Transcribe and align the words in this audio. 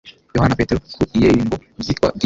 yohana 0.33 0.51
na 0.53 0.59
petero 0.59 0.79
ku 0.93 1.01
iermbo 1.19 1.55
ry'itwa 1.79 2.07
bwiza 2.11 2.19